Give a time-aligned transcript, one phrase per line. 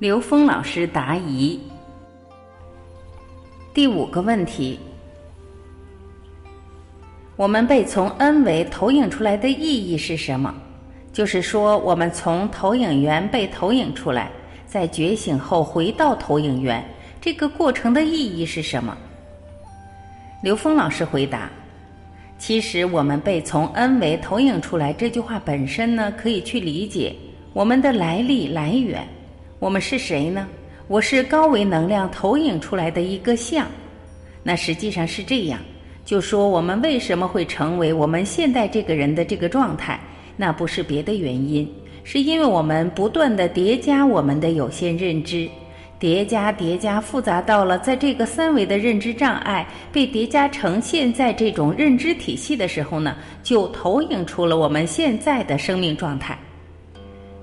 [0.00, 1.60] 刘峰老师答疑。
[3.74, 4.80] 第五个问题：
[7.36, 10.54] 我们被从 n 维投影出来的意义是什么？
[11.12, 14.30] 就是说，我们从投影源被投影出来，
[14.66, 16.82] 在觉醒后回到投影源，
[17.20, 18.96] 这个过程的意义是什么？
[20.42, 21.50] 刘峰老师回答：
[22.38, 27.14] 其实我们被从 n 维投影出来这句话本身呢，可以去理解
[27.52, 29.06] 我们的来历来源。
[29.60, 30.48] 我们是谁呢？
[30.88, 33.66] 我是高维能量投影出来的一个像。
[34.42, 35.60] 那实际上是这样，
[36.02, 40.00] 就说我们为什么会成为我们现在这个人的这个状态，
[40.34, 41.70] 那不是别的原因，
[42.04, 45.46] 是因为我们不断的叠加我们的有限认知，
[45.98, 56.38] 叠加叠加复杂到了在这个三维的认知障碍被叠加成现在这种认知体系的时候呢，就投影出了我们现在的生命状态。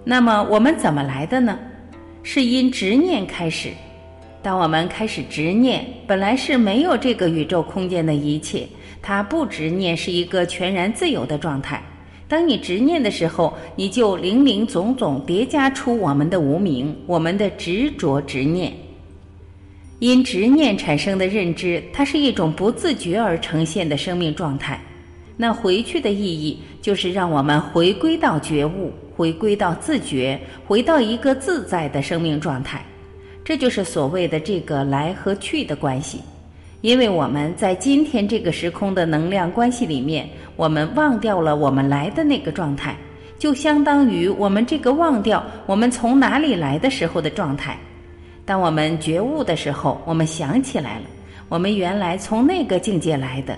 [0.03, 1.59] 那么我们怎么来的呢？
[2.29, 3.69] 是因执念开始。
[4.43, 8.67] 当我们开始执念，本来是没有这个宇宙空间的一切，
[9.01, 11.81] 它不执念是一个全然自由的状态。
[12.27, 18.73] 当你执念的时候，你就零零总总叠加出我们的无名，我们的执着执念。
[19.99, 24.77] 因执念产生的认知，它是一种不自觉而呈现的生命状态。
[25.37, 28.91] 那回去的意义，就是让我们回归到觉悟。
[29.15, 32.85] 回归到自觉，回到一个自在的生命状态，
[33.43, 36.21] 这就是所谓的这个来和去的关系。
[36.81, 42.95] 因为我们在今天这个时空的能量关系里面，我们忘掉了我们来的那个状态，
[43.39, 47.75] 就相当于我们这个忘掉我们从哪里来的时候的状态。
[48.45, 51.05] 当我们觉悟的时候，我们想起来了，
[51.49, 53.57] 我们原来从那个境界来的，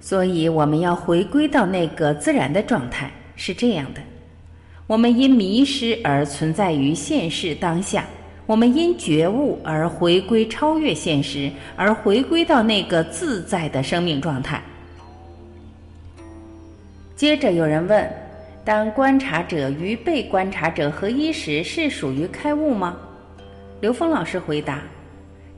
[0.00, 4.00] 所以我们要回归到那个自然的状态，是这样的。
[4.86, 8.04] 我们因迷失而存在于现世当下，
[8.46, 14.60] 我们因觉悟而回归超越现实，而回归到那个自在的生命状态。
[17.14, 18.10] 接着有人问：
[18.64, 22.96] 当观察者与被观察者合一时，是属于开悟吗？
[23.80, 24.82] 刘峰老师回答：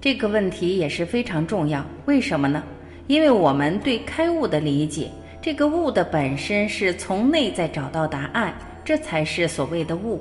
[0.01, 1.83] 这个问题也是非常重要。
[2.05, 2.63] 为什么呢？
[3.07, 8.55] 因为我们对开悟的理解，这个悟的本身是从内在找到答案。
[8.85, 10.21] 这才是所谓的悟。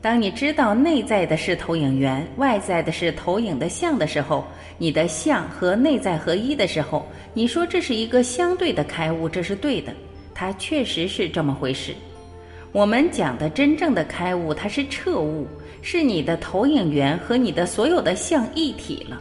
[0.00, 4.46] 当你知道内在的是投影源，外在的是投影的像的时候，
[4.78, 9.92] 你的像和内在合一的时候，你说这是一个相对的开悟，这是对的。
[10.32, 11.92] 它确实是这么回事。
[12.70, 15.44] 我们讲的真正的开悟，它是彻悟，
[15.82, 19.20] 是你的投影源和你的所有的像一体了。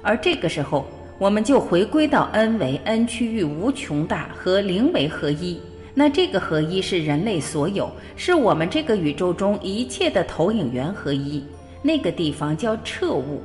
[0.00, 0.86] 而这个时候，
[1.18, 5.58] 我们就回归到 n 为 n 区域无穷大和零为合一。
[5.94, 11.42] 那这个合一是人类所有，是我们这个宇宙中一切的投影源合一，
[11.80, 13.42] 那个地方叫彻悟。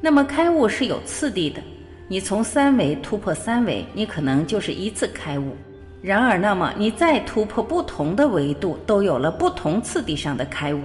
[0.00, 1.62] 那么开悟是有次第的，
[2.08, 5.56] 你从三维突破三维，你可能就是一次开悟。
[6.02, 10.80] 然而，那么你再突破不同的维度，都有了不同次第上的开悟。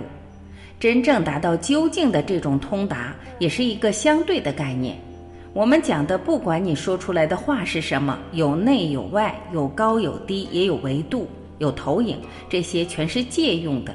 [0.79, 4.96] 真正达到究竟的这种通达，也是一个相对的概念。
[5.53, 11.28] 我们讲的，不管你说出来的话是什么，有内有外，有高有低，也有维度，
[11.59, 12.18] 有投影，
[12.50, 13.94] 这些全是借用的。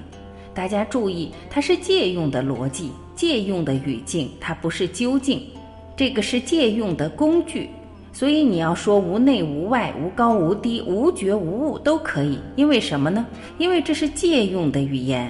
[0.55, 5.43] 大家注意，它是借用的逻辑，借用的语境，它不是究竟。
[5.97, 7.69] 这个是借用的工具，
[8.13, 12.39] 所以你要说无内无外，无高无低，无觉无物都可以。
[12.55, 13.27] 因为什么呢？
[13.59, 15.29] 因为这是借用的语言。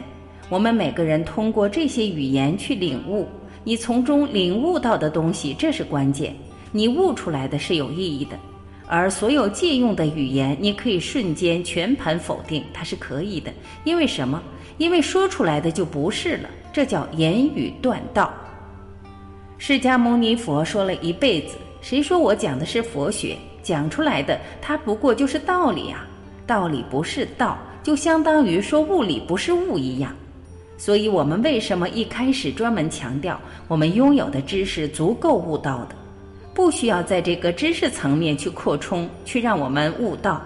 [0.50, 3.27] 我们每个人通过这些语言去领悟。
[3.65, 6.35] 你从中领悟到的东西，这是关键。
[6.71, 8.39] 你悟出来的是有意义的，
[8.87, 13.53] 而所有借用的语言，你可以瞬间全盘否定，它是可以的。
[13.85, 14.43] 因为什么？
[14.77, 18.33] 因为说出来的就不是了，这叫言语断道。
[19.57, 23.37] 释迦牟尼佛说了一辈子，谁说我讲的是佛学？
[23.63, 26.07] 讲出来的，它不过就是道理啊！
[26.47, 30.15] 道理不是道，就相当于说物理不是物一样。
[30.81, 35.97] 所以，我们为什么一开始专门强调我们拥有的知识足够悟道的，
[36.54, 40.41] 不需要在这个知识层面去扩充，去让我们悟道？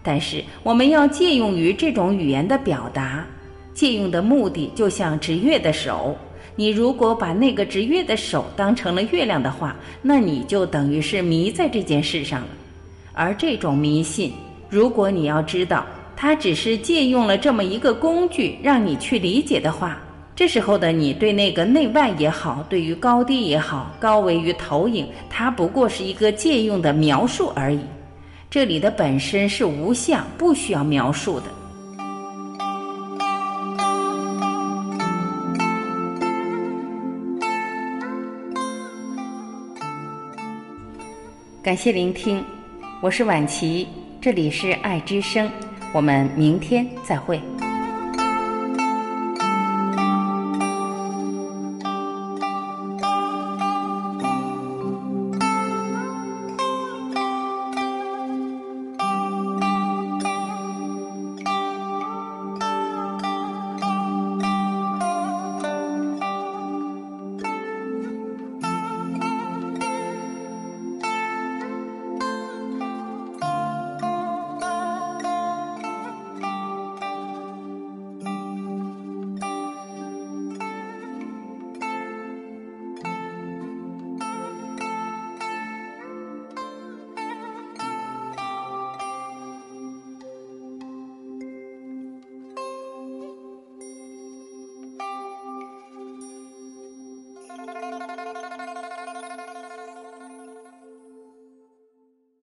[0.00, 3.26] 但是，我们要借用于这种语言的表达，
[3.74, 6.16] 借用的目的就像指月的手。
[6.54, 12.48] 你如果把那个指月的手当成了月亮的话，那你就等于是迷在这件事上了。
[13.12, 14.32] 而这种迷信，
[14.70, 15.84] 如果你要知道。
[16.16, 19.98] 它只是借用了这么一个工具让你去理解的话
[20.36, 27.80] 这时候的你对那个内外也好对于高低也好高维于投影它不过是一个借用的描述而已。
[28.54, 31.46] 这里的本身是无相不需要描述的。
[41.60, 42.44] 感谢聆听
[43.00, 43.88] 我是婉琪
[44.20, 45.50] 这里是爱之声。
[45.94, 47.40] 我们明天再会。